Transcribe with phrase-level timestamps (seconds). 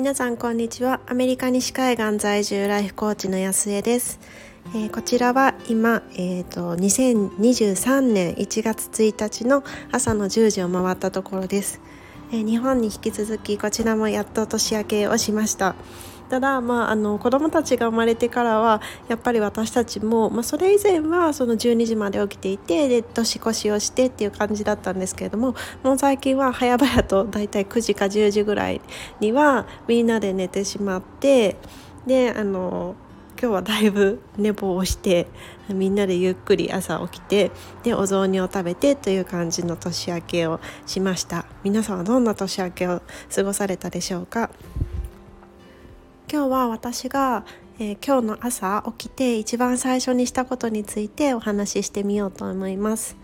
[0.00, 1.02] 皆さんこんにちは。
[1.08, 4.18] アメリカ西海岸在住ライフコーチの安江です、
[4.68, 9.62] えー、こちらは今、えーと、2023年1月1日の
[9.92, 11.82] 朝の10時を回ったところです、
[12.32, 15.74] えー、日本に引き続きこちらもやっと年明けをしました。
[16.30, 28.80] ただ、まあ、あの子どもたちが生まれてからはやっぱり私たちも、まあ、それ以前はその12時まで起きていてで年越しをしてっていう感じだったんですけれどももう最近は早々とだいたい9時か10時ぐらい
[29.18, 31.56] にはみんなで寝てしまって
[32.06, 32.94] であの
[33.40, 35.26] 今日はだいぶ寝坊をして
[35.68, 37.50] みんなでゆっくり朝起きて
[37.82, 41.46] でお雑煮を食べてという感じの年明けをしました。
[41.64, 43.00] 皆さんはどんな年明けを
[43.34, 44.50] 過ごされたでしょうか？
[46.32, 47.44] 今日は私が、
[47.80, 53.16] えー、今日の朝起きて一番最初にしたことについてお話ししてみようと思います。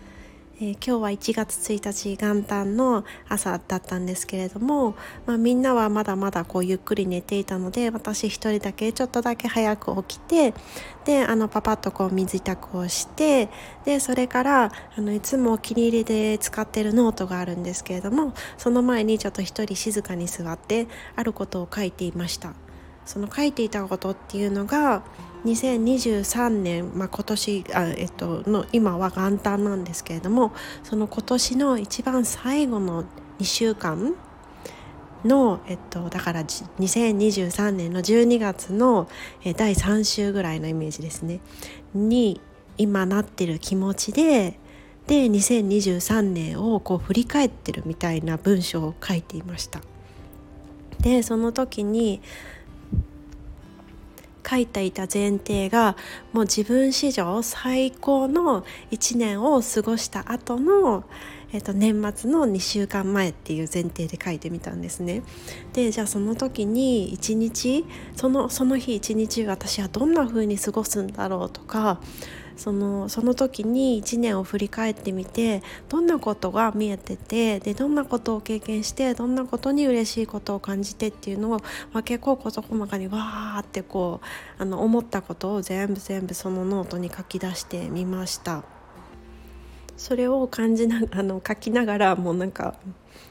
[0.58, 10.52] えー、今日は1月1日元旦の朝だったんですけれども、まあ、みんなはまだまだこうゆっくり寝ていたので私一人だけちょっとだけ早く起きて
[11.04, 13.50] であのパパッとこう水支度をして
[13.84, 22.65] でそれからあのいつもお気に入りで使ってるノートがあるんですけれどもその前にちょっと一人静かに座ってあることを書いていました。
[23.06, 25.02] その書いていたことっていうのが
[25.44, 33.04] 2023年、まあ、今年あ、えっと、の今は元旦なんですけれどもその今年の一番最後の
[33.38, 34.14] 2週間
[35.24, 39.08] の、えっと、だから2023年の12月の
[39.56, 41.40] 第3週ぐらいのイメージですね
[41.94, 42.40] に
[42.76, 44.58] 今なってる気持ちで
[45.06, 49.80] で2023年をこう振り返ってるみたいな文章を書いていました。
[51.00, 52.20] でその時に
[54.48, 55.96] 書いていた前提が
[56.32, 61.04] もう自分史上最高の1年を過ごした後の
[61.52, 65.22] えっ、と年末の2週間前っていう前提で書いてみたんですね。
[65.72, 67.84] でじゃあその時に一日
[68.16, 72.00] そのその日一日私はどんな風に過ごすんだろうとか
[72.56, 81.60] そのその時に1年を振り返ってみてどんなことが見えててでどんなことを経験してどんなことに嬉しいことを感じてっていうのを、
[81.92, 84.20] まあ、結構事細かにわーってこ
[84.58, 88.75] うあの思ったことを全部全部そのノートに書き出してみました。
[89.96, 92.74] それを感じな あの書きながらもうなんか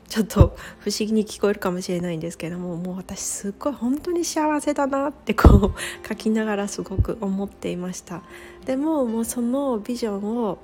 [0.08, 5.74] ちょっと不思議に聞こえるかもしれないんですけどももう私すっごい本当に幸せだなってこう
[6.08, 8.22] 書きながらすごく思っていました。
[8.66, 10.59] でももうそのビジョンを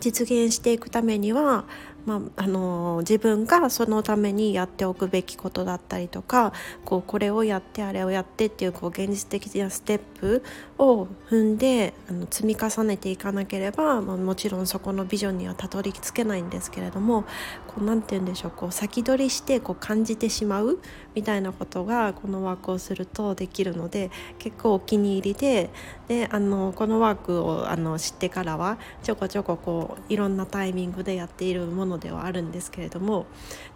[0.00, 1.64] 実現していくためには
[2.06, 6.52] まあ、あの自分がそのためにやっておくべきことだったりとか
[6.84, 10.42] こうこれをやってあれをやってっていうこう現実的なステップ
[10.78, 17.24] を踏んであの積み重ねていかなければ、まあ、もちろんそこのビジョンにはたどり着けないんですけれども
[17.68, 20.80] こうなんて言うんでしょうこう先取りしてこう感じてしまう
[21.14, 25.70] みたいなことがこのワークをするとできるので結構お気に入りで
[26.08, 33.26] であのこのワークをあの知ってからはちょこちょここういろんなタイミングでやっているもののではあるんですけれども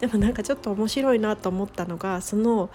[0.01, 2.71] でもなんかちょっと面白いなと思ったのがその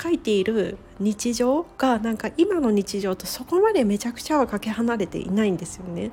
[0.00, 6.10] 書いている日常がなんか今の日常とそこまでめちゃくちゃはかけ離れていないんですよね。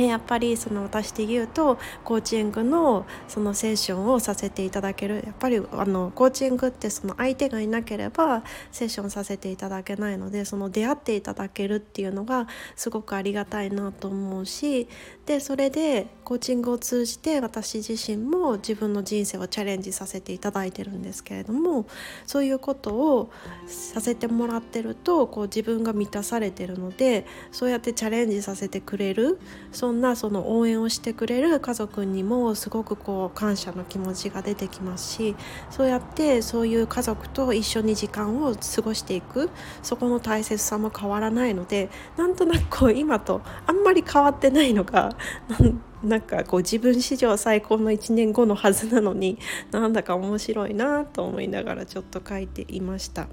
[0.00, 5.16] でやっぱりその私で言うとコーチングのそのセッションをさせていただける。
[5.26, 14.88] やっぱりあのコーチングってその相手がいなければセッションさせていただけないのでその出会っていただけるっていうのがすごくありがたいなと思うし
[15.26, 21.86] でそれでコーチングを通じて私自身も自分の人生をチャレンジさせていただいてるんですけれども
[22.26, 23.30] そういうことを
[23.66, 29.38] させてもらってるとこう自分が満たされてるのでそうやってチャレンジさせてくれる
[29.72, 35.36] そんなその応援をしてくれる家族にもすごくこう感謝の気持ちが出てきますし
[35.70, 39.50] そうやってそういう家族と一緒に時間を過ごしていく
[39.82, 45.16] そこの大切さも変わらないのでなんとなくこう今とあんまり変わってないのが
[46.02, 49.38] なんかこう自分史上最高の1年後のはずなのに
[49.70, 53.28] なんだか面白いなと思いながらちょっと書いていました。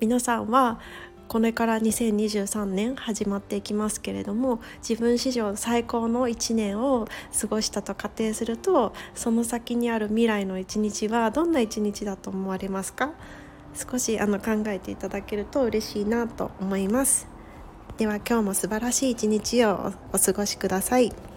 [0.00, 0.80] 皆さんは
[1.28, 7.08] これから2023年始まっていきますけれども自分史上最高の1年を
[7.40, 13.12] 過ごしたと仮定するとその先にある未来の一日はどんな一日だと思われますか？
[13.74, 17.26] 少しあの考えていただけると嬉しいなと思います
[17.98, 21.33] では今日も素晴らしい一日をお過ごしください。